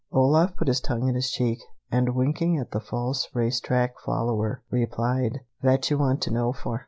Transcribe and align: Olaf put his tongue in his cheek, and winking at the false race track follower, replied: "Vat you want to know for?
Olaf 0.11 0.55
put 0.55 0.67
his 0.67 0.81
tongue 0.81 1.07
in 1.09 1.13
his 1.13 1.29
cheek, 1.29 1.59
and 1.91 2.15
winking 2.15 2.57
at 2.57 2.71
the 2.71 2.79
false 2.79 3.29
race 3.35 3.59
track 3.59 3.99
follower, 4.03 4.63
replied: 4.71 5.41
"Vat 5.61 5.91
you 5.91 5.99
want 5.99 6.23
to 6.23 6.31
know 6.33 6.51
for? 6.51 6.79